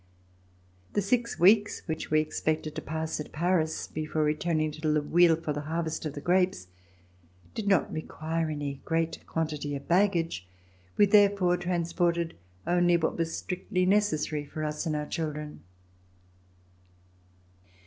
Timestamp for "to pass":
2.73-3.19